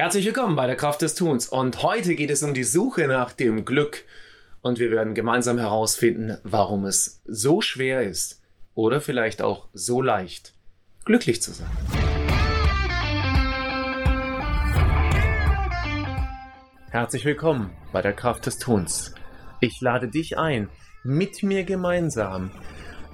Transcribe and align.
Herzlich 0.00 0.26
willkommen 0.26 0.54
bei 0.54 0.68
der 0.68 0.76
Kraft 0.76 1.02
des 1.02 1.16
Tuns 1.16 1.48
und 1.48 1.82
heute 1.82 2.14
geht 2.14 2.30
es 2.30 2.44
um 2.44 2.54
die 2.54 2.62
Suche 2.62 3.08
nach 3.08 3.32
dem 3.32 3.64
Glück 3.64 4.04
und 4.60 4.78
wir 4.78 4.92
werden 4.92 5.12
gemeinsam 5.12 5.58
herausfinden, 5.58 6.38
warum 6.44 6.84
es 6.84 7.20
so 7.26 7.60
schwer 7.62 8.02
ist 8.04 8.40
oder 8.76 9.00
vielleicht 9.00 9.42
auch 9.42 9.66
so 9.72 10.00
leicht, 10.00 10.54
glücklich 11.04 11.42
zu 11.42 11.50
sein. 11.50 11.66
Herzlich 16.92 17.24
willkommen 17.24 17.72
bei 17.92 18.00
der 18.00 18.12
Kraft 18.12 18.46
des 18.46 18.58
Tuns. 18.58 19.16
Ich 19.58 19.80
lade 19.80 20.06
dich 20.06 20.38
ein, 20.38 20.68
mit 21.02 21.42
mir 21.42 21.64
gemeinsam 21.64 22.52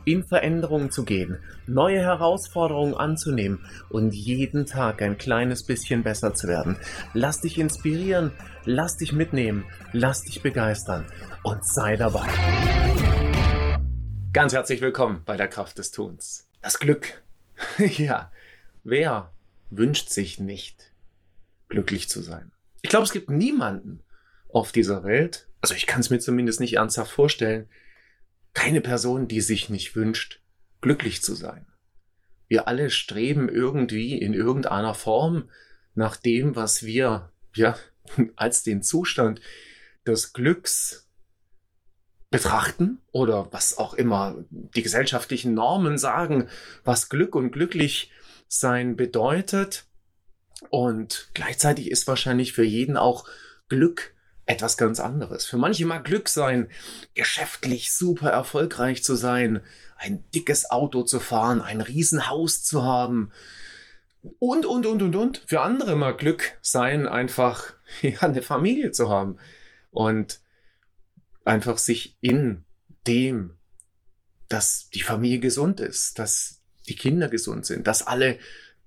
in 0.05 0.25
Veränderungen 0.25 0.91
zu 0.91 1.05
gehen, 1.05 1.39
neue 1.66 2.00
Herausforderungen 2.00 2.95
anzunehmen 2.95 3.64
und 3.89 4.14
jeden 4.14 4.66
Tag 4.66 5.02
ein 5.02 5.19
kleines 5.19 5.64
bisschen 5.64 6.02
besser 6.02 6.34
zu 6.34 6.46
werden. 6.46 6.77
Lass 7.12 7.41
dich 7.41 7.59
inspirieren, 7.59 8.33
lass 8.64 8.97
dich 8.97 9.12
mitnehmen, 9.12 9.64
lass 9.92 10.23
dich 10.23 10.42
begeistern 10.42 11.06
und 11.42 11.66
sei 11.66 11.97
dabei. 11.97 12.27
Ganz 14.33 14.52
herzlich 14.52 14.80
willkommen 14.80 15.23
bei 15.25 15.37
der 15.37 15.48
Kraft 15.48 15.78
des 15.78 15.91
Tuns. 15.91 16.48
Das 16.61 16.78
Glück. 16.78 17.23
ja, 17.78 18.30
wer 18.83 19.30
wünscht 19.70 20.11
sich 20.11 20.39
nicht, 20.39 20.92
glücklich 21.69 22.09
zu 22.09 22.20
sein? 22.20 22.52
Ich 22.83 22.91
glaube, 22.91 23.05
es 23.05 23.12
gibt 23.12 23.30
niemanden 23.30 24.02
auf 24.52 24.73
dieser 24.73 25.05
Welt, 25.05 25.47
also 25.61 25.75
ich 25.75 25.86
kann 25.86 26.00
es 26.00 26.11
mir 26.11 26.19
zumindest 26.19 26.61
nicht 26.61 26.75
ernsthaft 26.75 27.11
vorstellen, 27.11 27.69
keine 28.54 28.80
Person, 28.80 29.28
die 29.28 29.40
sich 29.40 29.68
nicht 29.68 29.94
wünscht, 29.96 30.40
glücklich 30.80 31.22
zu 31.22 31.34
sein. 31.34 31.66
Wir 32.48 32.68
alle 32.68 32.90
streben 32.90 33.48
irgendwie 33.48 34.18
in 34.18 34.32
irgendeiner 34.32 34.94
Form 34.94 35.50
nach 35.94 36.16
dem, 36.16 36.56
was 36.56 36.84
wir, 36.84 37.32
ja, 37.54 37.77
als 38.36 38.62
den 38.62 38.82
Zustand 38.82 39.40
des 40.06 40.33
Glücks 40.33 41.08
betrachten 42.30 42.98
oder 43.12 43.52
was 43.52 43.78
auch 43.78 43.94
immer 43.94 44.44
die 44.50 44.83
gesellschaftlichen 44.83 45.55
Normen 45.55 45.98
sagen, 45.98 46.48
was 46.84 47.08
Glück 47.08 47.34
und 47.34 47.52
glücklich 47.52 48.11
sein 48.48 48.96
bedeutet. 48.96 49.86
Und 50.68 51.30
gleichzeitig 51.34 51.91
ist 51.91 52.06
wahrscheinlich 52.06 52.52
für 52.52 52.64
jeden 52.64 52.96
auch 52.96 53.28
Glück 53.68 54.14
etwas 54.47 54.77
ganz 54.77 55.00
anderes. 55.00 55.47
Für 55.47 55.56
manche 55.56 55.87
mag 55.87 56.05
Glück 56.05 56.28
sein, 56.28 56.69
geschäftlich 57.14 57.92
super 57.92 58.31
erfolgreich 58.31 59.03
zu 59.03 59.14
sein, 59.14 59.61
ein 59.97 60.25
dickes 60.33 60.70
Auto 60.70 61.03
zu 61.03 61.20
fahren, 61.20 61.62
ein 61.62 61.81
Riesenhaus 61.81 62.62
zu 62.62 62.83
haben. 62.84 63.31
Und, 64.39 64.67
und, 64.67 64.86
und, 64.86 65.03
und, 65.03 65.17
und. 65.17 65.42
Für 65.47 65.62
andere 65.62 65.97
mag 65.97 66.19
Glück 66.19 66.59
sein, 66.61 67.09
einfach 67.09 67.75
ja, 68.03 68.20
eine 68.20 68.42
Familie 68.42 68.91
zu 68.91 69.09
haben 69.09 69.39
und 69.91 70.41
einfach 71.45 71.79
sich 71.79 72.17
in 72.20 72.64
dem, 73.06 73.56
dass 74.48 74.89
die 74.91 75.03
Familie 75.03 75.41
gesund 75.41 75.81
ist, 75.81 76.19
dass 76.19 76.61
die 76.89 76.97
Kinder 76.97 77.29
gesund 77.29 77.67
sind, 77.67 77.86
dass 77.86 78.06
alle 78.06 78.39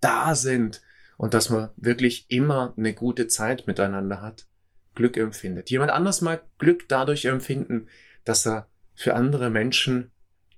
da 0.02 0.36
sind 0.36 0.82
und 1.18 1.34
dass 1.34 1.50
man 1.50 1.70
wirklich 1.78 2.26
immer 2.30 2.74
eine 2.78 2.94
gute 2.94 3.28
Zeit 3.28 3.66
miteinander 3.68 4.22
hat. 4.22 4.46
Glück 4.98 5.16
empfindet. 5.16 5.70
Jemand 5.70 5.92
anders 5.92 6.22
mag 6.22 6.44
Glück 6.58 6.90
dadurch 6.90 7.26
empfinden, 7.26 7.88
dass 8.26 8.48
er 8.48 8.68
für 8.96 9.14
andere 9.14 9.52
Menschen 9.52 10.10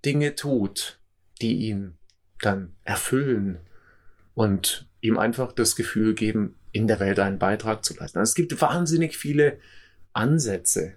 Dinge 0.05 0.33
tut, 0.35 0.97
die 1.41 1.67
ihn 1.67 1.97
dann 2.41 2.73
erfüllen 2.85 3.59
und 4.33 4.87
ihm 5.01 5.19
einfach 5.19 5.51
das 5.51 5.75
Gefühl 5.75 6.13
geben, 6.13 6.55
in 6.71 6.87
der 6.87 7.01
Welt 7.01 7.19
einen 7.19 7.37
Beitrag 7.37 7.83
zu 7.83 7.93
leisten. 7.95 8.17
Also 8.17 8.29
es 8.29 8.35
gibt 8.35 8.61
wahnsinnig 8.61 9.17
viele 9.17 9.59
Ansätze, 10.13 10.93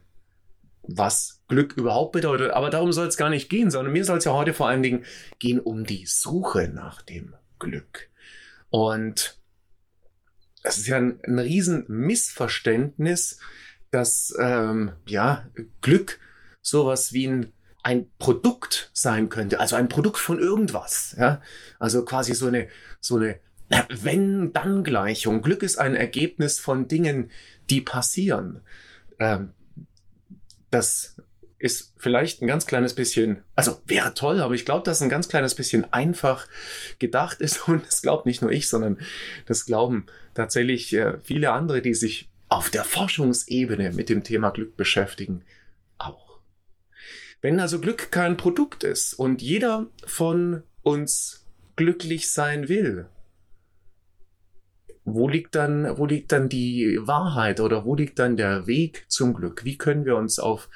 was 0.83 1.43
Glück 1.49 1.73
überhaupt 1.77 2.13
bedeutet. 2.13 2.53
Aber 2.53 2.71
darum 2.71 2.93
soll 2.93 3.09
es 3.09 3.17
gar 3.17 3.29
nicht 3.29 3.51
gehen, 3.51 3.73
sondern 3.73 3.93
mir 3.93 4.05
soll 4.05 4.19
es 4.19 4.25
ja 4.25 4.33
heute 4.33 4.55
vor 4.55 4.69
allen 4.69 4.85
Dingen 4.85 5.05
gehen 5.41 5.59
um 5.59 5.85
die 5.85 6.07
Suche 6.07 6.69
nach 6.69 7.03
dem 7.03 7.35
Glück. 7.59 8.09
Und 8.71 9.42
es 10.63 10.79
ist 10.79 10.87
ja 10.87 10.97
ein, 10.97 11.21
ein 11.25 11.39
Riesenmissverständnis, 11.39 13.39
dass 13.91 14.35
ähm, 14.39 14.93
ja 15.07 15.47
Glück 15.81 16.19
sowas 16.61 17.13
wie 17.13 17.29
ein 17.29 17.53
ein 17.85 18.09
Produkt 18.19 18.91
sein 18.93 19.29
könnte, 19.29 19.59
also 19.59 19.75
ein 19.75 19.89
Produkt 19.89 20.19
von 20.19 20.39
irgendwas, 20.39 21.17
ja, 21.19 21.43
also 21.81 22.05
quasi 22.05 22.33
so 22.33 22.47
eine 22.47 22.69
so 23.01 23.17
eine 23.17 23.41
wenn-dann-Gleichung. 23.89 25.43
Glück 25.43 25.63
ist 25.63 25.79
ein 25.79 25.97
Ergebnis 25.97 26.59
von 26.59 26.89
Dingen, 26.89 27.31
die 27.71 27.81
passieren. 27.81 28.61
Ähm, 29.19 29.53
das 30.71 31.17
ist 31.63 31.95
vielleicht 31.97 32.43
ein 32.43 32.49
ganz 32.49 32.67
kleines 32.67 32.93
bisschen, 32.93 33.45
also 33.55 33.81
wäre 33.87 34.15
toll, 34.15 34.41
aber 34.41 34.55
ich 34.55 34.65
glaube, 34.65 34.85
dass 34.85 35.01
ein 35.01 35.09
ganz 35.09 35.29
kleines 35.29 35.55
bisschen 35.55 35.91
einfach 35.93 36.49
gedacht 36.99 37.41
ist 37.41 37.69
und 37.69 37.87
das 37.87 38.03
glaubt 38.03 38.27
nicht 38.27 38.43
nur 38.43 38.51
ich, 38.51 38.69
sondern 38.69 38.99
das 39.47 39.65
glauben 39.65 40.07
tatsächlich 40.35 40.93
äh, 40.93 41.19
viele 41.23 41.53
andere, 41.53 41.81
die 41.81 41.95
sich 41.95 42.29
auf 42.49 42.69
der 42.69 42.83
Forschungsebene 42.83 43.93
mit 43.93 44.09
dem 44.09 44.25
Thema 44.25 44.51
Glück 44.51 44.77
beschäftigen, 44.77 45.45
auch. 45.99 46.41
Wenn 47.41 47.61
also 47.61 47.81
Glück 47.81 48.11
kein 48.11 48.37
Produkt 48.37 48.83
ist 48.83 49.15
und 49.15 49.41
jeder 49.41 49.87
von 50.05 50.65
uns 50.83 51.47
glücklich 51.77 52.33
sein 52.33 52.69
will, 52.69 53.07
wo 55.05 55.29
liegt 55.29 55.55
dann, 55.55 55.97
wo 55.97 56.07
liegt 56.07 56.33
dann 56.33 56.49
die 56.49 56.99
Wahrheit 57.03 57.61
oder 57.61 57.85
wo 57.85 57.95
liegt 57.95 58.19
dann 58.19 58.37
der 58.37 58.67
Weg 58.67 59.05
zum 59.09 59.35
Glück? 59.35 59.65
Wie 59.65 59.79
können 59.79 60.05
wir 60.05 60.17
uns 60.17 60.41
auf 60.41 60.69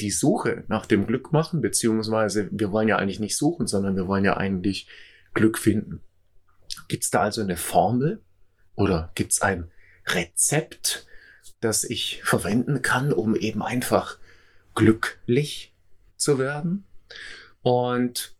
die 0.00 0.10
Suche 0.10 0.64
nach 0.68 0.86
dem 0.86 1.06
Glück 1.06 1.32
machen, 1.32 1.60
beziehungsweise 1.60 2.48
wir 2.52 2.72
wollen 2.72 2.88
ja 2.88 2.96
eigentlich 2.96 3.20
nicht 3.20 3.36
suchen, 3.36 3.66
sondern 3.66 3.96
wir 3.96 4.06
wollen 4.06 4.24
ja 4.24 4.36
eigentlich 4.36 4.88
Glück 5.34 5.58
finden. 5.58 6.00
Gibt 6.88 7.04
es 7.04 7.10
da 7.10 7.22
also 7.22 7.40
eine 7.40 7.56
Formel 7.56 8.22
oder 8.74 9.10
gibt 9.14 9.32
es 9.32 9.42
ein 9.42 9.70
Rezept, 10.06 11.06
das 11.60 11.84
ich 11.84 12.22
verwenden 12.24 12.82
kann, 12.82 13.12
um 13.12 13.36
eben 13.36 13.62
einfach 13.62 14.18
glücklich 14.74 15.74
zu 16.16 16.38
werden? 16.38 16.84
Und 17.62 18.34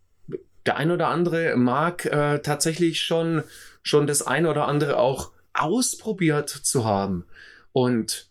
der 0.66 0.76
ein 0.76 0.90
oder 0.90 1.08
andere 1.08 1.56
mag 1.56 2.06
äh, 2.06 2.40
tatsächlich 2.40 3.02
schon 3.02 3.42
schon 3.82 4.06
das 4.06 4.22
ein 4.22 4.46
oder 4.46 4.68
andere 4.68 4.98
auch 4.98 5.32
ausprobiert 5.52 6.48
zu 6.48 6.84
haben 6.84 7.26
und 7.72 8.29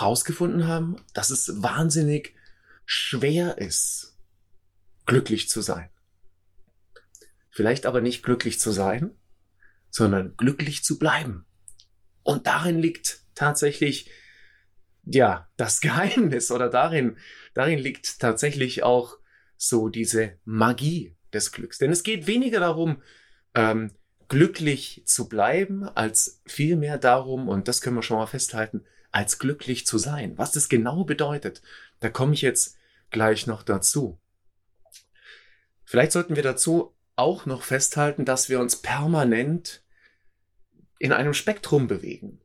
rausgefunden 0.00 0.66
haben, 0.66 0.96
dass 1.14 1.30
es 1.30 1.62
wahnsinnig 1.62 2.34
schwer 2.84 3.58
ist, 3.58 4.16
glücklich 5.06 5.48
zu 5.48 5.60
sein. 5.60 5.90
Vielleicht 7.50 7.86
aber 7.86 8.00
nicht 8.00 8.22
glücklich 8.22 8.60
zu 8.60 8.70
sein, 8.70 9.10
sondern 9.90 10.36
glücklich 10.36 10.84
zu 10.84 10.98
bleiben. 10.98 11.46
Und 12.22 12.46
darin 12.46 12.78
liegt 12.78 13.24
tatsächlich, 13.34 14.10
ja, 15.04 15.48
das 15.56 15.80
Geheimnis 15.80 16.50
oder 16.50 16.68
darin, 16.68 17.16
darin 17.54 17.78
liegt 17.78 18.20
tatsächlich 18.20 18.82
auch 18.82 19.18
so 19.56 19.88
diese 19.88 20.38
Magie 20.44 21.16
des 21.32 21.52
Glücks. 21.52 21.78
Denn 21.78 21.90
es 21.90 22.02
geht 22.02 22.26
weniger 22.26 22.60
darum, 22.60 23.02
ähm, 23.54 23.92
glücklich 24.28 25.02
zu 25.06 25.28
bleiben, 25.28 25.84
als 25.84 26.40
vielmehr 26.46 26.98
darum, 26.98 27.48
und 27.48 27.68
das 27.68 27.80
können 27.80 27.96
wir 27.96 28.02
schon 28.02 28.16
mal 28.16 28.26
festhalten, 28.26 28.84
als 29.12 29.38
glücklich 29.38 29.86
zu 29.86 29.98
sein. 29.98 30.38
Was 30.38 30.52
das 30.52 30.68
genau 30.68 31.04
bedeutet, 31.04 31.62
da 32.00 32.08
komme 32.08 32.34
ich 32.34 32.42
jetzt 32.42 32.76
gleich 33.10 33.46
noch 33.46 33.62
dazu. 33.62 34.20
Vielleicht 35.84 36.12
sollten 36.12 36.36
wir 36.36 36.42
dazu 36.42 36.94
auch 37.16 37.46
noch 37.46 37.62
festhalten, 37.62 38.24
dass 38.24 38.48
wir 38.48 38.60
uns 38.60 38.76
permanent 38.76 39.82
in 40.98 41.12
einem 41.12 41.34
Spektrum 41.34 41.88
bewegen. 41.88 42.40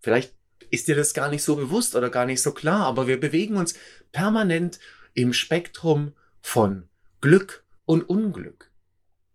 Vielleicht 0.00 0.34
ist 0.70 0.88
dir 0.88 0.96
das 0.96 1.14
gar 1.14 1.28
nicht 1.30 1.42
so 1.42 1.56
bewusst 1.56 1.94
oder 1.94 2.10
gar 2.10 2.26
nicht 2.26 2.42
so 2.42 2.52
klar, 2.52 2.86
aber 2.86 3.06
wir 3.06 3.20
bewegen 3.20 3.56
uns 3.56 3.74
permanent 4.12 4.80
im 5.14 5.32
Spektrum 5.32 6.14
von 6.40 6.88
Glück 7.20 7.64
und 7.84 8.08
Unglück. 8.08 8.70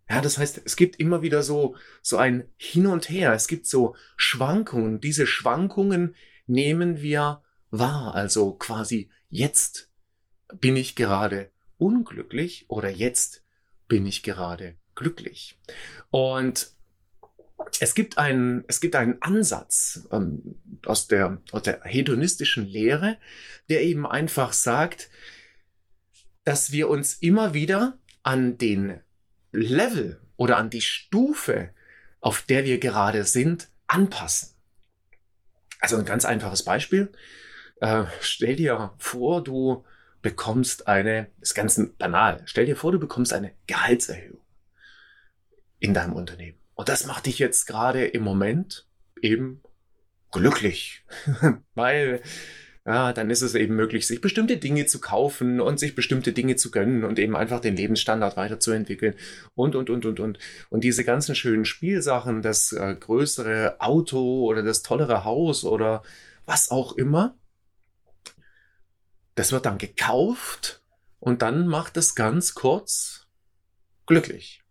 Ja, 0.10 0.22
das 0.22 0.38
heißt, 0.38 0.62
es 0.66 0.75
gibt 0.75 0.98
immer 0.98 1.22
wieder 1.22 1.42
so, 1.42 1.75
so 2.01 2.18
ein 2.18 2.48
Hin 2.57 2.86
und 2.86 3.10
Her. 3.10 3.33
Es 3.33 3.48
gibt 3.48 3.66
so 3.66 3.95
Schwankungen. 4.18 5.00
Diese 5.01 5.25
Schwankungen 5.25 6.16
nehmen 6.47 7.01
wir 7.01 7.42
wahr. 7.71 8.15
Also 8.15 8.53
quasi 8.53 9.09
jetzt 9.30 9.89
bin 10.53 10.75
ich 10.75 10.95
gerade 10.95 11.51
unglücklich 11.77 12.65
oder 12.68 12.89
jetzt 12.89 13.44
bin 13.88 14.06
ich 14.06 14.24
gerade 14.24 14.75
glücklich. 14.95 15.57
Und 16.09 16.71
es 17.80 17.95
gibt 17.95 18.18
einen, 18.18 18.63
es 18.68 18.80
gibt 18.80 18.95
einen 18.95 19.21
Ansatz 19.21 20.07
ähm, 20.12 20.56
aus, 20.86 21.07
der, 21.07 21.42
aus 21.51 21.63
der 21.63 21.81
hedonistischen 21.83 22.65
Lehre, 22.65 23.18
der 23.69 23.83
eben 23.83 24.06
einfach 24.06 24.53
sagt, 24.53 25.09
dass 26.44 26.71
wir 26.71 26.89
uns 26.89 27.15
immer 27.15 27.53
wieder 27.53 27.98
an 28.24 28.57
den 28.57 29.00
Level 29.51 30.21
oder 30.38 30.57
an 30.57 30.69
die 30.69 30.81
Stufe, 30.81 31.71
auf 32.19 32.44
der 32.44 32.65
wir 32.65 32.80
gerade 32.80 33.24
sind, 33.24 33.69
anpassen. 33.88 34.55
Also 35.86 35.98
ein 35.98 36.06
ganz 36.06 36.26
einfaches 36.26 36.64
Beispiel. 36.64 37.12
Äh, 37.80 38.06
stell 38.20 38.56
dir 38.56 38.96
vor, 38.98 39.44
du 39.44 39.86
bekommst 40.24 40.88
eine, 40.88 41.28
ist 41.42 41.54
ganz 41.54 41.80
banal, 42.00 42.42
stell 42.46 42.66
dir 42.66 42.76
vor, 42.76 42.92
du 42.92 42.98
bekommst 42.98 43.34
eine 43.34 43.52
Gehaltserhöhung 43.68 44.42
in 45.78 45.94
deinem 45.94 46.14
Unternehmen. 46.14 46.58
Und 46.74 46.90
das 46.90 47.06
macht 47.06 47.28
dich 47.28 47.38
jetzt 47.38 47.68
gerade 47.68 48.04
im 48.04 48.24
Moment 48.24 48.88
eben 49.22 49.62
glücklich, 50.32 51.04
weil 51.76 52.24
ja, 52.86 53.14
dann 53.14 53.32
ist 53.32 53.42
es 53.42 53.56
eben 53.56 53.76
möglich, 53.76 54.06
sich 54.06 54.22
bestimmte 54.22 54.58
Dinge 54.58 54.86
zu 54.86 55.02
kaufen 55.02 55.60
und 55.60 55.80
sich 55.80 55.96
bestimmte 55.96 56.34
Dinge 56.34 56.56
zu 56.56 56.70
gönnen 56.70 57.04
und 57.04 57.18
eben 57.18 57.36
einfach 57.36 57.60
den 57.60 57.76
Lebensstandard 57.76 58.38
weiterzuentwickeln 58.38 59.16
und, 59.56 59.76
und, 59.76 59.90
und, 59.90 60.06
und, 60.06 60.20
und. 60.20 60.40
Und 60.70 60.84
diese 60.84 61.04
ganzen 61.04 61.34
schönen 61.34 61.66
Spielsachen, 61.66 62.44
das 62.44 62.74
äh, 62.74 62.96
größere 62.96 63.78
Auto 63.80 64.46
oder 64.46 64.62
das 64.62 64.84
tollere 64.84 65.24
Haus 65.24 65.66
oder 65.66 66.04
was 66.46 66.70
auch 66.70 66.94
immer, 66.94 67.36
das 69.34 69.52
wird 69.52 69.66
dann 69.66 69.80
gekauft 69.80 70.84
und 71.20 71.42
dann 71.42 71.66
macht 71.66 71.98
es 71.98 72.14
ganz 72.14 72.54
kurz 72.54 73.26
glücklich. 74.06 74.62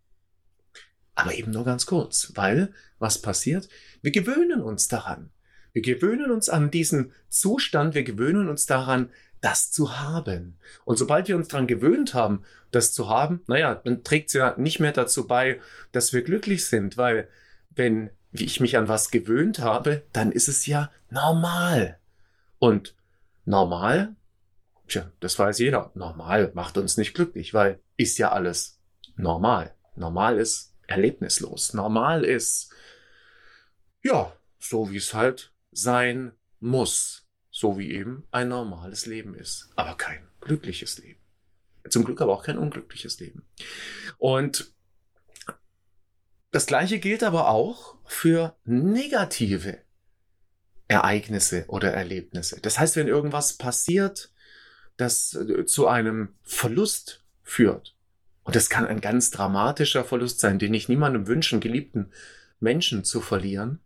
Aber 1.16 1.34
eben 1.34 1.50
nur 1.50 1.64
ganz 1.64 1.84
kurz, 1.84 2.30
weil 2.36 2.72
was 3.00 3.20
passiert? 3.20 3.68
Wir 4.02 4.12
gewöhnen 4.12 4.62
uns 4.62 4.86
daran. 4.86 5.33
Wir 5.74 5.82
gewöhnen 5.82 6.30
uns 6.30 6.48
an 6.48 6.70
diesen 6.70 7.12
Zustand, 7.28 7.94
wir 7.94 8.04
gewöhnen 8.04 8.48
uns 8.48 8.64
daran, 8.64 9.10
das 9.40 9.72
zu 9.72 9.98
haben. 9.98 10.56
Und 10.84 10.96
sobald 10.98 11.28
wir 11.28 11.36
uns 11.36 11.48
daran 11.48 11.66
gewöhnt 11.66 12.14
haben, 12.14 12.44
das 12.70 12.94
zu 12.94 13.08
haben, 13.08 13.42
naja, 13.48 13.74
dann 13.74 14.04
trägt 14.04 14.28
es 14.28 14.34
ja 14.34 14.54
nicht 14.56 14.78
mehr 14.78 14.92
dazu 14.92 15.26
bei, 15.26 15.60
dass 15.90 16.12
wir 16.12 16.22
glücklich 16.22 16.64
sind, 16.64 16.96
weil 16.96 17.28
wenn 17.70 18.10
ich 18.30 18.60
mich 18.60 18.78
an 18.78 18.88
was 18.88 19.10
gewöhnt 19.10 19.58
habe, 19.58 20.04
dann 20.12 20.30
ist 20.30 20.48
es 20.48 20.64
ja 20.66 20.92
normal. 21.10 21.98
Und 22.60 22.94
normal, 23.44 24.14
tja, 24.86 25.10
das 25.18 25.38
weiß 25.38 25.58
jeder, 25.58 25.90
normal 25.94 26.52
macht 26.54 26.78
uns 26.78 26.96
nicht 26.96 27.14
glücklich, 27.14 27.52
weil 27.52 27.80
ist 27.96 28.16
ja 28.18 28.30
alles 28.30 28.80
normal. 29.16 29.74
Normal 29.96 30.38
ist 30.38 30.72
erlebnislos. 30.86 31.74
Normal 31.74 32.24
ist, 32.24 32.72
ja, 34.02 34.32
so 34.58 34.90
wie 34.92 34.98
es 34.98 35.14
halt 35.14 35.53
sein 35.74 36.32
muss, 36.60 37.26
so 37.50 37.78
wie 37.78 37.90
eben 37.92 38.26
ein 38.30 38.48
normales 38.48 39.06
Leben 39.06 39.34
ist, 39.34 39.70
aber 39.76 39.96
kein 39.96 40.26
glückliches 40.40 40.98
Leben. 40.98 41.20
Zum 41.88 42.04
Glück 42.04 42.20
aber 42.20 42.32
auch 42.32 42.44
kein 42.44 42.58
unglückliches 42.58 43.20
Leben. 43.20 43.46
Und 44.18 44.72
das 46.50 46.66
gleiche 46.66 46.98
gilt 46.98 47.22
aber 47.22 47.48
auch 47.48 47.96
für 48.06 48.56
negative 48.64 49.78
Ereignisse 50.88 51.64
oder 51.68 51.92
Erlebnisse. 51.92 52.60
Das 52.60 52.78
heißt, 52.78 52.96
wenn 52.96 53.08
irgendwas 53.08 53.54
passiert, 53.54 54.30
das 54.96 55.34
äh, 55.34 55.66
zu 55.66 55.88
einem 55.88 56.34
Verlust 56.42 57.24
führt, 57.42 57.96
und 58.44 58.54
das 58.54 58.68
kann 58.68 58.86
ein 58.86 59.00
ganz 59.00 59.30
dramatischer 59.30 60.04
Verlust 60.04 60.40
sein, 60.40 60.58
den 60.58 60.74
ich 60.74 60.88
niemandem 60.88 61.26
wünschen, 61.26 61.60
geliebten 61.60 62.12
Menschen 62.60 63.02
zu 63.02 63.20
verlieren, 63.20 63.80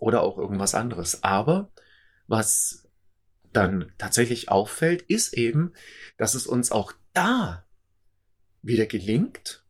oder 0.00 0.22
auch 0.22 0.38
irgendwas 0.38 0.74
anderes. 0.74 1.22
Aber 1.22 1.70
was 2.26 2.88
dann 3.52 3.92
tatsächlich 3.98 4.50
auffällt, 4.50 5.02
ist 5.02 5.34
eben, 5.34 5.72
dass 6.16 6.34
es 6.34 6.46
uns 6.46 6.70
auch 6.70 6.92
da 7.14 7.64
wieder 8.62 8.86
gelingt, 8.86 9.64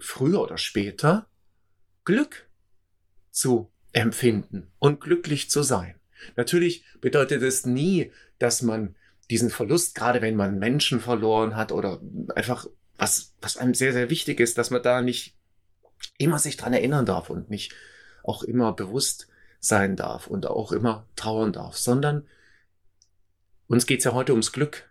früher 0.00 0.40
oder 0.40 0.58
später 0.58 1.28
Glück 2.04 2.48
zu 3.30 3.70
empfinden 3.92 4.72
und 4.78 5.00
glücklich 5.00 5.50
zu 5.50 5.62
sein. 5.62 5.94
Natürlich 6.36 6.84
bedeutet 7.00 7.42
es 7.42 7.66
nie, 7.66 8.12
dass 8.38 8.62
man 8.62 8.96
diesen 9.30 9.50
Verlust, 9.50 9.94
gerade 9.94 10.22
wenn 10.22 10.36
man 10.36 10.58
Menschen 10.58 11.00
verloren 11.00 11.56
hat 11.56 11.72
oder 11.72 12.00
einfach 12.34 12.66
was, 12.96 13.34
was 13.40 13.56
einem 13.56 13.74
sehr, 13.74 13.92
sehr 13.92 14.10
wichtig 14.10 14.40
ist, 14.40 14.58
dass 14.58 14.70
man 14.70 14.82
da 14.82 15.02
nicht 15.02 15.36
immer 16.18 16.38
sich 16.38 16.56
dran 16.56 16.72
erinnern 16.72 17.06
darf 17.06 17.30
und 17.30 17.50
nicht 17.50 17.74
auch 18.22 18.42
immer 18.42 18.72
bewusst 18.72 19.28
sein 19.62 19.94
darf 19.96 20.26
und 20.26 20.46
auch 20.46 20.72
immer 20.72 21.06
trauern 21.16 21.52
darf, 21.52 21.76
sondern 21.78 22.26
uns 23.68 23.86
geht's 23.86 24.04
ja 24.04 24.12
heute 24.12 24.32
ums 24.32 24.52
Glück. 24.52 24.90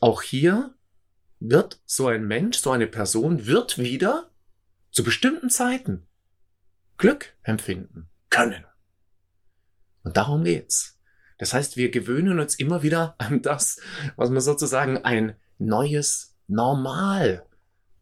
Auch 0.00 0.20
hier 0.20 0.74
wird 1.38 1.80
so 1.86 2.08
ein 2.08 2.26
Mensch, 2.26 2.58
so 2.58 2.72
eine 2.72 2.88
Person, 2.88 3.46
wird 3.46 3.78
wieder 3.78 4.30
zu 4.90 5.04
bestimmten 5.04 5.48
Zeiten 5.48 6.06
Glück 6.98 7.34
empfinden 7.42 8.08
können. 8.30 8.64
Und 10.02 10.16
darum 10.16 10.44
geht's. 10.44 10.98
Das 11.38 11.54
heißt, 11.54 11.76
wir 11.76 11.90
gewöhnen 11.90 12.40
uns 12.40 12.56
immer 12.56 12.82
wieder 12.82 13.14
an 13.18 13.42
das, 13.42 13.80
was 14.16 14.30
man 14.30 14.40
sozusagen 14.40 14.98
ein 14.98 15.36
neues 15.58 16.36
Normal 16.48 17.46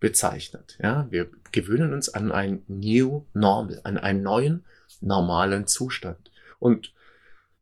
bezeichnet. 0.00 0.78
Ja, 0.82 1.06
wir 1.10 1.30
gewöhnen 1.52 1.92
uns 1.92 2.08
an 2.08 2.32
ein 2.32 2.62
New 2.66 3.26
Normal, 3.34 3.80
an 3.84 3.98
einen 3.98 4.22
neuen 4.22 4.64
normalen 5.00 5.67
Zustand. 5.67 6.31
Und 6.58 6.93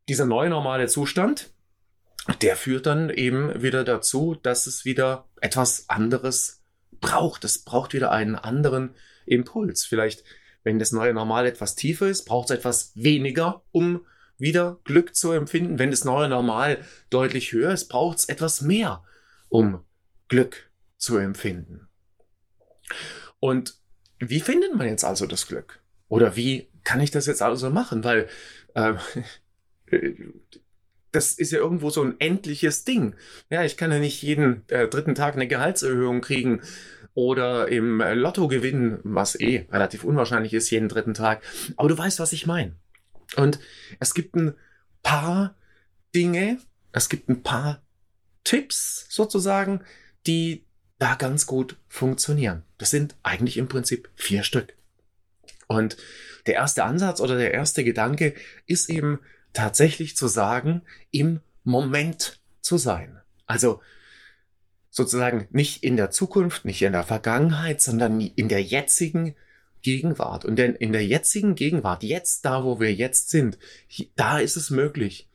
dieser 0.07 0.25
neue 0.25 0.49
normale 0.49 0.87
Zustand, 0.87 1.51
der 2.41 2.55
führt 2.55 2.85
dann 2.85 3.09
eben 3.09 3.61
wieder 3.61 3.83
dazu, 3.83 4.35
dass 4.35 4.67
es 4.67 4.85
wieder 4.85 5.25
etwas 5.41 5.89
anderes 5.89 6.61
braucht. 6.99 7.43
Es 7.43 7.59
braucht 7.59 7.93
wieder 7.93 8.11
einen 8.11 8.35
anderen 8.35 8.95
Impuls. 9.25 9.85
Vielleicht, 9.85 10.23
wenn 10.63 10.79
das 10.79 10.91
neue 10.91 11.13
Normal 11.13 11.45
etwas 11.45 11.75
tiefer 11.75 12.07
ist, 12.07 12.25
braucht 12.25 12.49
es 12.49 12.57
etwas 12.57 12.91
weniger, 12.95 13.63
um 13.71 14.05
wieder 14.37 14.79
Glück 14.83 15.15
zu 15.15 15.31
empfinden. 15.31 15.79
Wenn 15.79 15.91
das 15.91 16.05
neue 16.05 16.29
Normal 16.29 16.83
deutlich 17.09 17.51
höher 17.51 17.71
ist, 17.71 17.87
braucht 17.87 18.19
es 18.19 18.25
etwas 18.25 18.61
mehr, 18.61 19.03
um 19.49 19.83
Glück 20.27 20.69
zu 20.97 21.17
empfinden. 21.17 21.87
Und 23.39 23.75
wie 24.19 24.41
findet 24.41 24.75
man 24.75 24.87
jetzt 24.87 25.05
also 25.05 25.25
das 25.25 25.47
Glück? 25.47 25.81
Oder 26.07 26.35
wie 26.35 26.69
kann 26.89 27.01
ich 27.01 27.11
das 27.11 27.27
jetzt 27.27 27.43
also 27.43 27.69
machen? 27.69 28.03
Weil 28.03 28.27
äh, 28.73 28.97
das 31.11 31.33
ist 31.33 31.51
ja 31.51 31.59
irgendwo 31.59 31.91
so 31.91 32.01
ein 32.03 32.15
endliches 32.19 32.83
Ding. 32.83 33.15
Ja, 33.51 33.63
ich 33.63 33.77
kann 33.77 33.91
ja 33.91 33.99
nicht 33.99 34.23
jeden 34.23 34.67
äh, 34.69 34.87
dritten 34.87 35.13
Tag 35.13 35.35
eine 35.35 35.47
Gehaltserhöhung 35.47 36.21
kriegen 36.21 36.61
oder 37.13 37.67
im 37.67 37.99
Lotto 37.99 38.47
gewinnen, 38.47 38.99
was 39.03 39.39
eh 39.39 39.67
relativ 39.71 40.03
unwahrscheinlich 40.03 40.53
ist, 40.53 40.71
jeden 40.71 40.89
dritten 40.89 41.13
Tag. 41.13 41.43
Aber 41.75 41.89
du 41.89 41.97
weißt, 41.97 42.19
was 42.19 42.33
ich 42.33 42.47
meine. 42.47 42.75
Und 43.35 43.59
es 43.99 44.15
gibt 44.15 44.35
ein 44.35 44.55
paar 45.03 45.55
Dinge, 46.15 46.57
es 46.91 47.07
gibt 47.07 47.29
ein 47.29 47.43
paar 47.43 47.83
Tipps 48.43 49.05
sozusagen, 49.09 49.81
die 50.25 50.65
da 50.97 51.13
ganz 51.13 51.45
gut 51.45 51.77
funktionieren. 51.87 52.63
Das 52.79 52.89
sind 52.89 53.15
eigentlich 53.21 53.57
im 53.57 53.67
Prinzip 53.67 54.09
vier 54.15 54.41
Stück. 54.41 54.78
Und 55.69 55.97
der 56.47 56.55
erste 56.55 56.83
Ansatz 56.83 57.21
oder 57.21 57.37
der 57.37 57.53
erste 57.53 57.83
Gedanke 57.83 58.33
ist 58.65 58.89
eben 58.89 59.19
tatsächlich 59.53 60.17
zu 60.17 60.27
sagen, 60.27 60.81
im 61.11 61.41
Moment 61.63 62.39
zu 62.61 62.77
sein. 62.77 63.21
Also 63.45 63.79
sozusagen 64.89 65.47
nicht 65.51 65.83
in 65.83 65.95
der 65.95 66.09
Zukunft, 66.09 66.65
nicht 66.65 66.81
in 66.81 66.93
der 66.93 67.03
Vergangenheit, 67.03 67.81
sondern 67.81 68.19
in 68.19 68.49
der 68.49 68.63
jetzigen 68.63 69.35
Gegenwart. 69.83 70.43
Und 70.43 70.55
denn 70.55 70.73
in 70.73 70.91
der 70.91 71.05
jetzigen 71.05 71.53
Gegenwart, 71.53 72.01
jetzt 72.01 72.45
da, 72.45 72.63
wo 72.63 72.79
wir 72.79 72.93
jetzt 72.93 73.29
sind, 73.29 73.59
da 74.15 74.39
ist 74.39 74.55
es 74.55 74.71
möglich, 74.71 75.29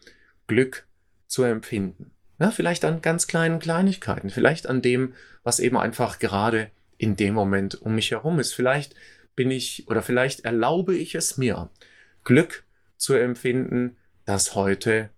Glück 0.49 0.87
zu 1.29 1.45
empfinden. 1.45 2.11
Ja, 2.41 2.51
vielleicht 2.51 2.85
an 2.85 3.03
ganz 3.03 3.29
kleinen 3.29 3.61
Kleinigkeiten, 3.61 4.31
vielleicht 4.31 4.67
an 4.67 4.83
dem, 4.83 5.15
was 5.45 5.61
eben 5.61 5.77
einfach 5.77 6.19
gerade 6.19 6.71
in 6.99 7.15
dem 7.15 7.35
Moment 7.35 7.81
um 7.81 7.95
mich 7.95 8.11
herum 8.11 8.41
ist. 8.41 8.53
Vielleicht 8.53 8.97
bin 9.35 9.51
ich 9.51 9.89
oder 9.89 10.03
vielleicht 10.03 10.41
erlaube 10.41 10.95
ich 10.95 11.15
es 11.15 11.37
mir, 11.37 11.71
Glück 12.25 12.65
zu 12.97 13.15
empfinden, 13.15 13.97
dass 14.25 14.55
heute 14.55 15.11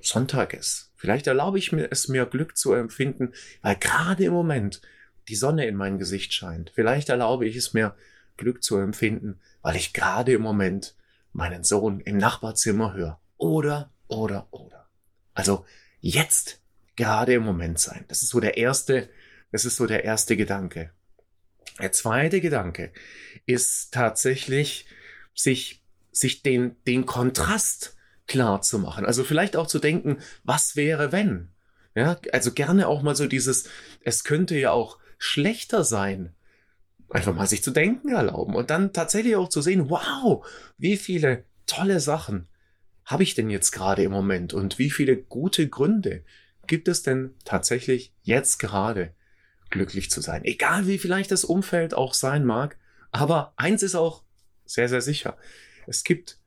Sonntag 0.00 0.54
ist. 0.54 0.92
Vielleicht 0.96 1.26
erlaube 1.26 1.58
ich 1.58 1.72
mir 1.72 1.88
es 1.90 2.08
mir 2.08 2.26
Glück 2.26 2.56
zu 2.56 2.72
empfinden, 2.72 3.32
weil 3.62 3.76
gerade 3.76 4.24
im 4.24 4.32
Moment 4.32 4.82
die 5.28 5.36
Sonne 5.36 5.66
in 5.66 5.76
mein 5.76 5.98
Gesicht 5.98 6.32
scheint. 6.32 6.72
Vielleicht 6.74 7.08
erlaube 7.08 7.46
ich 7.46 7.56
es 7.56 7.72
mir 7.72 7.94
Glück 8.36 8.62
zu 8.62 8.76
empfinden, 8.76 9.40
weil 9.62 9.76
ich 9.76 9.92
gerade 9.92 10.32
im 10.32 10.42
Moment 10.42 10.94
meinen 11.32 11.62
Sohn 11.64 12.00
im 12.00 12.16
Nachbarzimmer 12.16 12.94
höre. 12.94 13.20
Oder, 13.36 13.90
oder, 14.08 14.48
oder. 14.50 14.88
Also 15.34 15.64
jetzt 16.00 16.60
gerade 16.96 17.34
im 17.34 17.44
Moment 17.44 17.78
sein. 17.78 18.04
Das 18.08 18.22
ist 18.22 18.30
so 18.30 18.40
der 18.40 18.56
erste, 18.56 19.08
das 19.52 19.64
ist 19.64 19.76
so 19.76 19.86
der 19.86 20.04
erste 20.04 20.36
Gedanke. 20.36 20.90
Der 21.80 21.92
zweite 21.92 22.40
Gedanke 22.40 22.92
ist 23.46 23.92
tatsächlich, 23.92 24.86
sich, 25.34 25.82
sich 26.12 26.42
den, 26.42 26.76
den 26.86 27.06
Kontrast 27.06 27.96
klar 28.26 28.62
zu 28.62 28.78
machen. 28.78 29.06
Also 29.06 29.24
vielleicht 29.24 29.56
auch 29.56 29.66
zu 29.66 29.78
denken, 29.78 30.18
was 30.44 30.76
wäre 30.76 31.12
wenn? 31.12 31.48
Ja, 31.94 32.20
also 32.32 32.52
gerne 32.52 32.86
auch 32.86 33.02
mal 33.02 33.16
so 33.16 33.26
dieses, 33.26 33.68
es 34.02 34.24
könnte 34.24 34.56
ja 34.56 34.70
auch 34.70 34.98
schlechter 35.18 35.84
sein. 35.84 36.34
einfach 37.10 37.34
mal 37.34 37.46
sich 37.46 37.64
zu 37.64 37.72
denken 37.72 38.10
erlauben 38.10 38.54
und 38.54 38.70
dann 38.70 38.92
tatsächlich 38.92 39.34
auch 39.34 39.48
zu 39.48 39.62
sehen, 39.62 39.90
wow, 39.90 40.46
wie 40.78 40.96
viele 40.96 41.44
tolle 41.66 41.98
Sachen 41.98 42.46
habe 43.04 43.24
ich 43.24 43.34
denn 43.34 43.50
jetzt 43.50 43.72
gerade 43.72 44.04
im 44.04 44.12
Moment 44.12 44.54
und 44.54 44.78
wie 44.78 44.90
viele 44.90 45.16
gute 45.16 45.68
Gründe 45.68 46.22
gibt 46.68 46.86
es 46.86 47.02
denn 47.02 47.34
tatsächlich 47.44 48.14
jetzt 48.22 48.58
gerade 48.58 49.12
glücklich 49.70 50.10
zu 50.10 50.20
sein? 50.20 50.44
Egal 50.44 50.86
wie 50.86 50.98
vielleicht 50.98 51.30
das 51.30 51.44
Umfeld 51.44 51.94
auch 51.94 52.14
sein 52.14 52.44
mag, 52.44 52.76
aber 53.10 53.52
eins 53.56 53.82
ist 53.82 53.94
auch 53.94 54.24
sehr, 54.64 54.88
sehr 54.88 55.00
sicher. 55.00 55.36
Es 55.86 56.04
gibt 56.04 56.38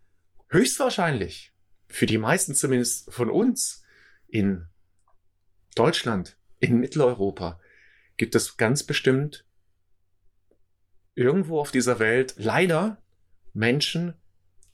höchstwahrscheinlich 0.50 1.52
für 1.88 2.06
die 2.06 2.18
meisten 2.18 2.56
zumindest 2.56 3.12
von 3.12 3.30
uns 3.30 3.84
in 4.28 4.66
Deutschland, 5.76 6.38
in 6.60 6.80
Mitteleuropa, 6.80 7.60
gibt 8.18 8.36
es 8.36 8.58
ganz 8.58 8.84
bestimmt 8.84 9.46
irgendwo 11.16 11.60
auf 11.60 11.72
dieser 11.72 12.00
Welt 12.00 12.36
leider 12.38 12.98
Menschen, 13.54 14.14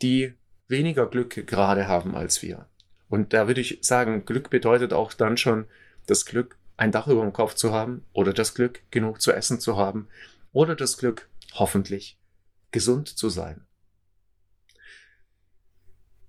die 0.01 0.33
weniger 0.67 1.07
Glück 1.07 1.47
gerade 1.47 1.87
haben 1.87 2.15
als 2.15 2.41
wir. 2.41 2.67
Und 3.09 3.33
da 3.33 3.47
würde 3.47 3.61
ich 3.61 3.79
sagen, 3.81 4.25
Glück 4.25 4.49
bedeutet 4.49 4.93
auch 4.93 5.13
dann 5.13 5.35
schon 5.35 5.65
das 6.05 6.25
Glück, 6.25 6.58
ein 6.79 6.93
Dach 6.93 7.07
über 7.07 7.21
dem 7.21 7.33
Kopf 7.33 7.55
zu 7.55 7.73
haben 7.73 8.05
oder 8.13 8.33
das 8.33 8.53
Glück, 8.53 8.83
genug 8.89 9.21
zu 9.21 9.33
essen 9.33 9.59
zu 9.59 9.75
haben 9.75 10.07
oder 10.53 10.75
das 10.75 10.97
Glück, 10.97 11.29
hoffentlich 11.53 12.17
gesund 12.71 13.09
zu 13.09 13.27
sein. 13.27 13.65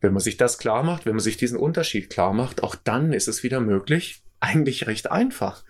Wenn 0.00 0.12
man 0.12 0.20
sich 0.20 0.36
das 0.36 0.58
klar 0.58 0.82
macht, 0.82 1.06
wenn 1.06 1.14
man 1.14 1.20
sich 1.22 1.36
diesen 1.36 1.56
Unterschied 1.56 2.10
klar 2.10 2.32
macht, 2.32 2.64
auch 2.64 2.74
dann 2.74 3.12
ist 3.12 3.28
es 3.28 3.44
wieder 3.44 3.60
möglich, 3.60 4.24
eigentlich 4.40 4.88
recht 4.88 5.10
einfach, 5.10 5.64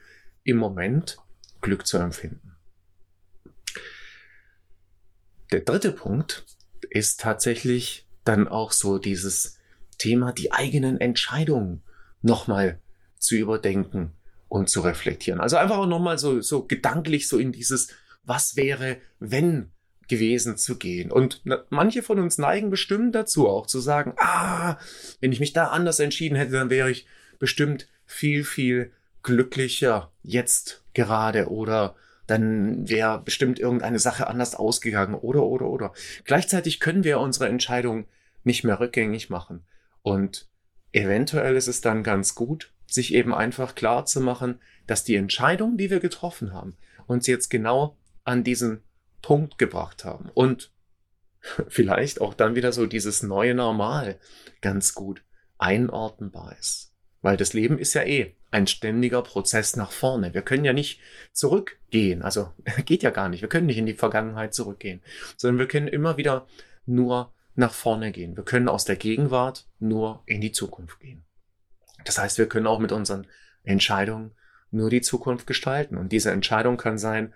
im 0.45 0.57
Moment 0.57 1.19
Glück 1.61 1.87
zu 1.87 1.99
empfinden. 1.99 2.57
Der 5.53 5.61
dritte 5.61 5.93
Punkt 5.93 6.47
ist 6.89 7.21
tatsächlich 7.21 8.09
dann 8.25 8.49
auch 8.49 8.73
so 8.73 8.99
dieses 8.99 9.59
Thema, 9.99 10.33
die 10.33 10.53
eigenen 10.53 10.99
Entscheidungen 10.99 11.83
nochmal 12.23 12.81
zu 13.19 13.35
überdenken 13.35 14.15
und 14.51 14.69
zu 14.69 14.81
reflektieren. 14.81 15.41
Also 15.41 15.57
einfach 15.57 15.79
auch 15.79 15.87
nochmal 15.87 16.19
so, 16.19 16.43
so 16.43 16.65
gedanklich 16.65 17.29
so 17.29 17.39
in 17.39 17.53
dieses, 17.53 17.95
was 18.25 18.57
wäre, 18.57 18.99
wenn 19.21 19.71
gewesen 20.09 20.57
zu 20.57 20.77
gehen. 20.77 21.13
Und 21.13 21.41
manche 21.71 22.03
von 22.03 22.19
uns 22.19 22.37
neigen 22.37 22.69
bestimmt 22.69 23.15
dazu 23.15 23.49
auch 23.49 23.67
zu 23.67 23.79
sagen, 23.79 24.13
ah, 24.17 24.77
wenn 25.21 25.31
ich 25.31 25.39
mich 25.39 25.53
da 25.53 25.69
anders 25.69 26.01
entschieden 26.01 26.35
hätte, 26.35 26.51
dann 26.51 26.69
wäre 26.69 26.91
ich 26.91 27.07
bestimmt 27.39 27.89
viel, 28.05 28.43
viel 28.43 28.93
glücklicher 29.23 30.11
jetzt 30.23 30.83
gerade 30.95 31.49
oder 31.49 31.95
dann 32.27 32.89
wäre 32.89 33.23
bestimmt 33.23 33.61
irgendeine 33.61 34.01
Sache 34.01 34.27
anders 34.27 34.57
ausgegangen 34.57 35.15
oder, 35.15 35.45
oder, 35.45 35.67
oder. 35.67 35.93
Gleichzeitig 36.25 36.81
können 36.81 37.05
wir 37.05 37.21
unsere 37.21 37.49
Entscheidung 37.49 38.07
nicht 38.43 38.65
mehr 38.65 38.81
rückgängig 38.81 39.31
machen. 39.31 39.65
Und 40.03 40.49
eventuell 40.91 41.55
ist 41.55 41.69
es 41.69 41.83
dann 41.83 42.03
ganz 42.03 42.35
gut, 42.35 42.73
sich 42.93 43.15
eben 43.15 43.35
einfach 43.35 43.75
klar 43.75 44.05
zu 44.05 44.21
machen, 44.21 44.61
dass 44.87 45.05
die 45.05 45.17
Entscheidung, 45.17 45.77
die 45.77 45.91
wir 45.91 46.01
getroffen 46.01 46.53
haben, 46.53 46.77
uns 47.07 47.27
jetzt 47.27 47.49
genau 47.49 47.97
an 48.25 48.45
diesen 48.45 48.83
Punkt 49.23 49.59
gebracht 49.59 50.05
haben. 50.05 50.31
Und 50.35 50.73
vielleicht 51.69 52.21
auch 52.21 52.35
dann 52.35 52.55
wieder 52.55 52.73
so 52.73 52.87
dieses 52.87 53.23
neue 53.23 53.55
Normal 53.55 54.19
ganz 54.61 54.95
gut 54.95 55.23
einordnbar 55.59 56.57
ist. 56.59 56.93
Weil 57.23 57.37
das 57.37 57.53
Leben 57.53 57.79
ist 57.79 57.95
ja 57.95 58.03
eh 58.03 58.35
ein 58.51 58.67
ständiger 58.67 59.23
Prozess 59.23 59.77
nach 59.77 59.93
vorne. 59.93 60.35
Wir 60.35 60.43
können 60.43 60.65
ja 60.65 60.73
nicht 60.73 61.01
zurückgehen. 61.33 62.23
Also 62.23 62.53
geht 62.85 63.03
ja 63.03 63.11
gar 63.11 63.29
nicht. 63.29 63.43
Wir 63.43 63.49
können 63.49 63.67
nicht 63.67 63.79
in 63.79 63.87
die 63.87 63.95
Vergangenheit 63.95 64.55
zurückgehen, 64.55 65.03
sondern 65.37 65.59
wir 65.59 65.69
können 65.69 65.89
immer 65.89 66.17
wieder 66.17 66.47
nur 66.87 67.33
nach 67.55 67.73
vorne 67.73 68.11
gehen. 68.11 68.37
Wir 68.37 68.45
können 68.45 68.69
aus 68.69 68.85
der 68.85 68.97
Gegenwart 68.97 69.69
nur 69.79 70.23
in 70.27 70.41
die 70.41 70.53
Zukunft 70.53 70.99
gehen. 71.01 71.25
Das 72.05 72.19
heißt, 72.19 72.39
wir 72.39 72.49
können 72.49 72.67
auch 72.67 72.79
mit 72.79 72.93
unseren 72.93 73.27
Entscheidungen 73.65 74.33
nur 74.71 74.91
die 74.91 75.01
Zukunft 75.01 75.47
gestalten. 75.47 75.97
Und 75.97 76.13
diese 76.13 76.31
Entscheidung 76.31 76.77
kann 76.77 76.99
sein, 76.99 77.33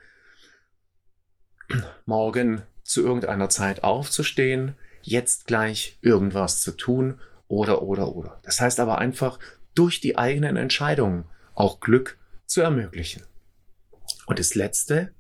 morgen 2.07 2.63
zu 2.83 3.03
irgendeiner 3.03 3.49
Zeit 3.49 3.83
aufzustehen, 3.83 4.77
jetzt 5.03 5.47
gleich 5.47 5.99
irgendwas 6.01 6.63
zu 6.63 6.73
tun 6.73 7.21
oder, 7.49 7.83
oder, 7.83 8.15
oder. 8.15 8.41
Das 8.43 8.61
heißt 8.61 8.81
aber 8.81 8.99
einfach, 8.99 9.39
durch 9.75 10.01
die 10.01 10.17
eigenen 10.17 10.57
Entscheidungen 10.57 11.25
auch 11.55 11.81
Glück 11.81 12.19
zu 12.47 12.61
ermöglichen. 12.61 13.23
Und 14.27 14.39
das 14.39 14.55
letzte 14.55 15.13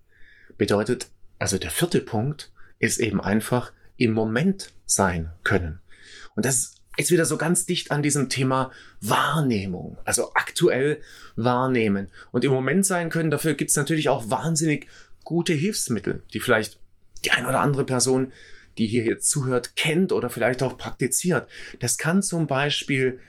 bedeutet, 0.56 1.08
also 1.38 1.58
der 1.58 1.70
vierte 1.70 2.00
Punkt 2.00 2.52
ist 2.78 2.98
eben 2.98 3.20
einfach 3.20 3.72
im 3.96 4.12
Moment 4.12 4.72
sein 4.86 5.32
können. 5.42 5.80
Und 6.34 6.44
das 6.44 6.76
ist 6.96 7.10
wieder 7.10 7.24
so 7.24 7.36
ganz 7.36 7.66
dicht 7.66 7.90
an 7.90 8.02
diesem 8.02 8.28
Thema 8.28 8.70
Wahrnehmung, 9.00 9.98
also 10.04 10.32
aktuell 10.34 11.00
wahrnehmen. 11.36 12.08
Und 12.30 12.44
im 12.44 12.52
Moment 12.52 12.86
sein 12.86 13.10
können, 13.10 13.30
dafür 13.30 13.54
gibt 13.54 13.70
es 13.70 13.76
natürlich 13.76 14.08
auch 14.08 14.30
wahnsinnig 14.30 14.86
gute 15.24 15.52
Hilfsmittel, 15.52 16.22
die 16.32 16.40
vielleicht 16.40 16.78
die 17.24 17.30
eine 17.30 17.48
oder 17.48 17.60
andere 17.60 17.84
Person, 17.84 18.32
die 18.78 18.86
hier 18.86 19.04
jetzt 19.04 19.30
zuhört, 19.30 19.76
kennt 19.76 20.12
oder 20.12 20.30
vielleicht 20.30 20.62
auch 20.62 20.76
praktiziert. 20.76 21.48
Das 21.80 21.98
kann 21.98 22.22
zum 22.22 22.46
Beispiel 22.46 23.20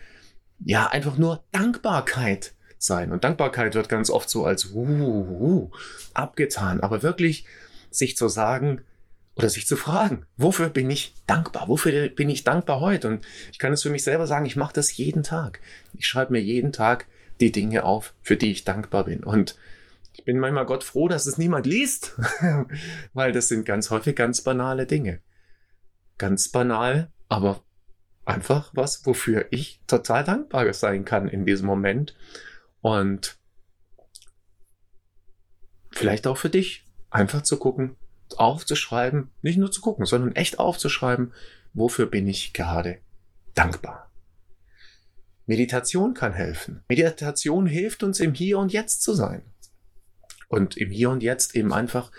ja 0.63 0.87
einfach 0.87 1.17
nur 1.17 1.43
Dankbarkeit 1.51 2.53
sein. 2.77 3.11
Und 3.11 3.23
Dankbarkeit 3.23 3.75
wird 3.75 3.89
ganz 3.89 4.09
oft 4.09 4.29
so 4.29 4.45
als 4.45 4.71
uh, 4.71 4.85
uh, 4.85 5.71
abgetan. 6.13 6.81
Aber 6.81 7.03
wirklich 7.03 7.45
sich 7.89 8.17
zu 8.17 8.27
sagen 8.27 8.81
oder 9.35 9.49
sich 9.49 9.67
zu 9.67 9.75
fragen, 9.75 10.25
wofür 10.37 10.69
bin 10.69 10.89
ich 10.89 11.13
dankbar? 11.27 11.67
Wofür 11.67 12.09
bin 12.09 12.29
ich 12.29 12.43
dankbar 12.43 12.79
heute? 12.79 13.09
Und 13.09 13.25
ich 13.51 13.59
kann 13.59 13.73
es 13.73 13.83
für 13.83 13.89
mich 13.89 14.03
selber 14.03 14.27
sagen, 14.27 14.45
ich 14.45 14.55
mache 14.55 14.73
das 14.73 14.95
jeden 14.95 15.23
Tag. 15.23 15.59
Ich 15.93 16.07
schreibe 16.07 16.31
mir 16.31 16.41
jeden 16.41 16.71
Tag 16.71 17.07
die 17.41 17.51
Dinge 17.51 17.83
auf, 17.83 18.13
für 18.21 18.37
die 18.37 18.51
ich 18.51 18.63
dankbar 18.63 19.05
bin. 19.05 19.23
Und 19.23 19.57
ich 20.13 20.23
bin 20.23 20.39
manchmal 20.39 20.65
Gott 20.65 20.85
froh, 20.85 21.09
dass 21.09 21.25
es 21.25 21.37
niemand 21.37 21.65
liest, 21.65 22.17
weil 23.13 23.33
das 23.33 23.49
sind 23.49 23.65
ganz 23.65 23.89
häufig 23.89 24.15
ganz 24.15 24.41
banale 24.41 24.85
Dinge. 24.85 25.19
Ganz 26.17 26.47
banal, 26.47 27.11
aber 27.27 27.61
einfach 28.23 28.71
was, 28.73 29.05
wofür 29.05 29.47
ich 29.51 29.81
total 29.85 30.23
dankbar 30.23 30.71
sein 30.73 31.03
kann 31.03 31.27
in 31.27 31.45
diesem 31.45 31.67
Moment. 31.67 32.15
Und 32.79 33.37
vielleicht 35.91 36.25
auch 36.25 36.37
für 36.37 36.49
dich, 36.49 36.85
einfach 37.09 37.41
zu 37.41 37.57
gucken, 37.57 37.97
aufzuschreiben, 38.39 39.29
nicht 39.41 39.57
nur 39.57 39.71
zu 39.71 39.81
gucken, 39.81 40.05
sondern 40.05 40.35
echt 40.35 40.59
aufzuschreiben, 40.59 41.33
wofür 41.73 42.05
bin 42.05 42.27
ich 42.27 42.53
gerade 42.53 42.99
dankbar. 43.53 44.11
Meditation 45.45 46.13
kann 46.13 46.33
helfen. 46.33 46.83
Meditation 46.89 47.67
hilft 47.67 48.03
uns 48.03 48.19
im 48.19 48.33
Hier 48.33 48.57
und 48.57 48.73
Jetzt 48.73 49.03
zu 49.03 49.13
sein. 49.13 49.43
Und 50.47 50.77
im 50.77 50.89
Hier 50.89 51.09
und 51.09 51.21
Jetzt 51.21 51.55
eben 51.55 51.73
einfach 51.73 52.11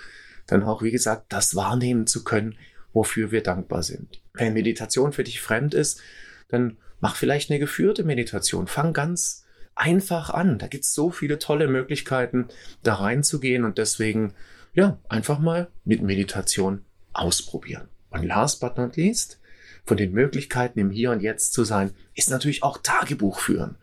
dann 0.46 0.62
auch, 0.62 0.82
wie 0.82 0.92
gesagt, 0.92 1.32
das 1.32 1.56
wahrnehmen 1.56 2.06
zu 2.06 2.22
können, 2.22 2.56
wofür 2.92 3.32
wir 3.32 3.42
dankbar 3.42 3.82
sind. 3.82 4.22
Wenn 4.32 4.54
Meditation 4.54 5.12
für 5.12 5.24
dich 5.24 5.40
fremd 5.40 5.74
ist, 5.74 6.00
dann 6.48 6.78
mach 7.00 7.16
vielleicht 7.16 7.50
eine 7.50 7.58
geführte 7.58 8.04
Meditation. 8.04 8.68
Fang 8.68 8.92
ganz 8.92 9.44
einfach 9.74 10.30
an. 10.30 10.58
Da 10.58 10.66
gibt 10.66 10.84
es 10.84 10.94
so 10.94 11.10
viele 11.10 11.38
tolle 11.38 11.68
Möglichkeiten, 11.68 12.48
da 12.82 12.94
reinzugehen 12.94 13.64
und 13.64 13.78
deswegen, 13.78 14.34
ja, 14.76 14.98
einfach 15.08 15.38
mal 15.38 15.68
mit 15.84 16.02
Meditation 16.02 16.84
ausprobieren. 17.12 17.88
Und 18.10 18.24
last 18.24 18.60
but 18.60 18.76
not 18.76 18.96
least, 18.96 19.40
von 19.84 19.96
den 19.96 20.12
Möglichkeiten 20.12 20.78
im 20.78 20.90
Hier 20.90 21.10
und 21.10 21.20
Jetzt 21.20 21.54
zu 21.54 21.64
sein, 21.64 21.92
ist 22.14 22.30
natürlich 22.30 22.62
auch 22.62 22.78
Tagebuch 22.82 23.40
führen. 23.40 23.76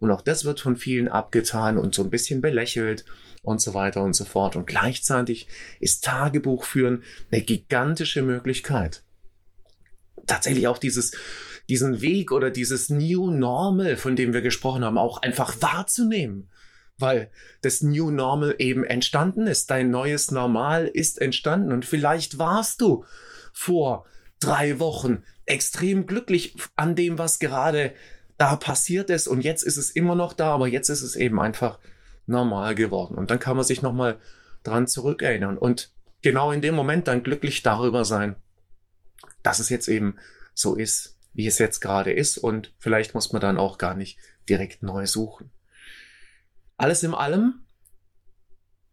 Und 0.00 0.10
auch 0.10 0.22
das 0.22 0.44
wird 0.44 0.60
von 0.60 0.76
vielen 0.76 1.08
abgetan 1.08 1.78
und 1.78 1.94
so 1.94 2.02
ein 2.02 2.10
bisschen 2.10 2.40
belächelt 2.40 3.04
und 3.42 3.60
so 3.60 3.74
weiter 3.74 4.02
und 4.02 4.14
so 4.14 4.24
fort. 4.24 4.56
Und 4.56 4.66
gleichzeitig 4.66 5.46
ist 5.78 6.04
Tagebuch 6.04 6.64
führen 6.64 7.04
eine 7.30 7.42
gigantische 7.42 8.22
Möglichkeit. 8.22 9.02
Tatsächlich 10.26 10.66
auch 10.66 10.78
dieses, 10.78 11.12
diesen 11.68 12.00
Weg 12.00 12.32
oder 12.32 12.50
dieses 12.50 12.88
New 12.90 13.30
Normal, 13.30 13.96
von 13.96 14.16
dem 14.16 14.32
wir 14.32 14.42
gesprochen 14.42 14.84
haben, 14.84 14.98
auch 14.98 15.22
einfach 15.22 15.60
wahrzunehmen. 15.60 16.48
Weil 17.00 17.30
das 17.62 17.82
New 17.82 18.10
Normal 18.10 18.54
eben 18.58 18.84
entstanden 18.84 19.46
ist. 19.46 19.70
Dein 19.70 19.90
neues 19.90 20.30
Normal 20.30 20.86
ist 20.86 21.20
entstanden. 21.20 21.72
Und 21.72 21.84
vielleicht 21.84 22.38
warst 22.38 22.80
du 22.80 23.04
vor 23.52 24.06
drei 24.38 24.78
Wochen 24.78 25.22
extrem 25.46 26.06
glücklich 26.06 26.56
an 26.76 26.94
dem, 26.94 27.18
was 27.18 27.38
gerade 27.38 27.92
da 28.38 28.56
passiert 28.56 29.10
ist. 29.10 29.28
Und 29.28 29.42
jetzt 29.42 29.62
ist 29.62 29.76
es 29.76 29.90
immer 29.90 30.14
noch 30.14 30.32
da, 30.32 30.54
aber 30.54 30.68
jetzt 30.68 30.88
ist 30.88 31.02
es 31.02 31.16
eben 31.16 31.40
einfach 31.40 31.78
normal 32.26 32.74
geworden. 32.74 33.16
Und 33.16 33.30
dann 33.30 33.38
kann 33.38 33.56
man 33.56 33.64
sich 33.64 33.82
nochmal 33.82 34.18
dran 34.62 34.86
zurückerinnern 34.86 35.58
und 35.58 35.92
genau 36.22 36.52
in 36.52 36.60
dem 36.60 36.74
Moment 36.74 37.08
dann 37.08 37.22
glücklich 37.22 37.62
darüber 37.62 38.04
sein, 38.04 38.36
dass 39.42 39.58
es 39.58 39.68
jetzt 39.68 39.88
eben 39.88 40.16
so 40.54 40.74
ist, 40.74 41.16
wie 41.32 41.46
es 41.46 41.58
jetzt 41.58 41.80
gerade 41.80 42.12
ist 42.12 42.38
und 42.38 42.74
vielleicht 42.78 43.14
muss 43.14 43.32
man 43.32 43.40
dann 43.40 43.58
auch 43.58 43.78
gar 43.78 43.94
nicht 43.94 44.18
direkt 44.48 44.82
neu 44.82 45.06
suchen. 45.06 45.50
Alles 46.80 47.02
in 47.02 47.14
allem 47.14 47.66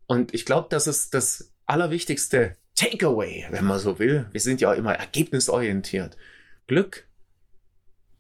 und 0.07 0.33
ich 0.33 0.45
glaube, 0.45 0.67
das 0.69 0.87
ist 0.87 1.13
das 1.13 1.53
allerwichtigste 1.65 2.55
Takeaway, 2.75 3.45
wenn 3.49 3.65
man 3.65 3.79
so 3.79 3.99
will. 3.99 4.27
Wir 4.31 4.41
sind 4.41 4.61
ja 4.61 4.73
immer 4.73 4.93
ergebnisorientiert. 4.93 6.17
Glück 6.65 7.07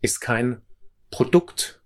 ist 0.01 0.19
kein 0.19 0.61
Produkt. 1.09 1.81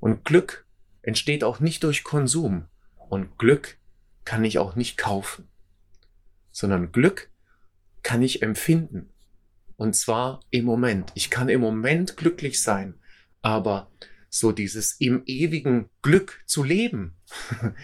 Und 0.00 0.24
Glück 0.24 0.66
entsteht 1.02 1.44
auch 1.44 1.60
nicht 1.60 1.84
durch 1.84 2.02
Konsum. 2.02 2.66
Und 2.96 3.38
Glück 3.38 3.76
kann 4.24 4.44
ich 4.44 4.58
auch 4.58 4.74
nicht 4.74 4.96
kaufen. 4.96 5.48
Sondern 6.50 6.92
Glück 6.92 7.30
kann 8.02 8.22
ich 8.22 8.42
empfinden. 8.42 9.10
Und 9.76 9.94
zwar 9.94 10.40
im 10.50 10.64
Moment. 10.64 11.12
Ich 11.14 11.28
kann 11.28 11.50
im 11.50 11.60
Moment 11.60 12.16
glücklich 12.16 12.62
sein. 12.62 12.94
Aber 13.42 13.90
so 14.28 14.52
dieses 14.52 14.92
im 15.00 15.22
ewigen 15.26 15.88
Glück 16.02 16.42
zu 16.46 16.62
leben, 16.64 17.16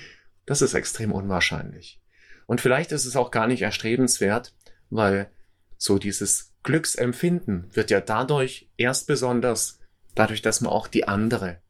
das 0.46 0.62
ist 0.62 0.74
extrem 0.74 1.12
unwahrscheinlich. 1.12 2.00
Und 2.46 2.60
vielleicht 2.60 2.92
ist 2.92 3.06
es 3.06 3.16
auch 3.16 3.30
gar 3.30 3.46
nicht 3.46 3.62
erstrebenswert, 3.62 4.54
weil 4.90 5.30
so 5.76 5.98
dieses 5.98 6.52
Glücksempfinden 6.62 7.74
wird 7.74 7.90
ja 7.90 8.00
dadurch 8.00 8.70
erst 8.76 9.06
besonders, 9.06 9.80
dadurch, 10.14 10.42
dass 10.42 10.60
man 10.60 10.72
auch 10.72 10.86
die 10.86 11.08
andere 11.08 11.60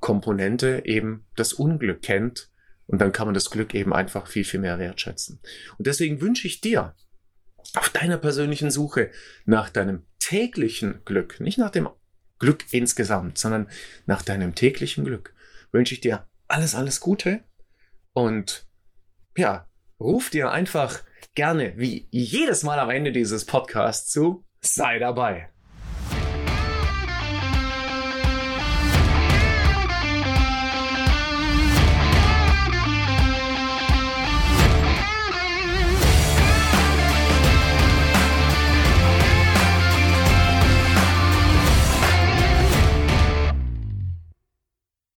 Komponente 0.00 0.82
eben 0.84 1.26
das 1.36 1.52
Unglück 1.52 2.02
kennt. 2.02 2.50
Und 2.86 3.00
dann 3.00 3.12
kann 3.12 3.26
man 3.26 3.34
das 3.34 3.50
Glück 3.50 3.74
eben 3.74 3.92
einfach 3.92 4.26
viel, 4.26 4.44
viel 4.44 4.60
mehr 4.60 4.78
wertschätzen. 4.78 5.40
Und 5.76 5.86
deswegen 5.86 6.20
wünsche 6.20 6.46
ich 6.46 6.60
dir 6.60 6.94
auf 7.74 7.90
deiner 7.90 8.16
persönlichen 8.16 8.70
Suche 8.70 9.10
nach 9.44 9.68
deinem 9.68 10.04
täglichen 10.20 11.00
Glück, 11.04 11.40
nicht 11.40 11.58
nach 11.58 11.70
dem 11.70 11.88
Glück 12.38 12.64
insgesamt, 12.72 13.38
sondern 13.38 13.68
nach 14.06 14.22
deinem 14.22 14.54
täglichen 14.54 15.04
Glück, 15.04 15.34
wünsche 15.72 15.94
ich 15.94 16.00
dir 16.00 16.26
alles, 16.46 16.74
alles 16.74 17.00
Gute 17.00 17.40
und 18.12 18.66
ja, 19.36 19.68
ruf 20.00 20.30
dir 20.30 20.50
einfach 20.50 21.02
gerne 21.34 21.74
wie 21.76 22.08
jedes 22.10 22.62
Mal 22.62 22.78
am 22.78 22.90
Ende 22.90 23.12
dieses 23.12 23.44
Podcasts 23.44 24.10
zu, 24.10 24.44
sei 24.60 24.98
dabei. 24.98 25.50